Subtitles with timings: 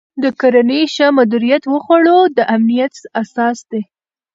[0.23, 3.81] د کرنې ښه مدیریت د خوړو د امنیت اساس دی.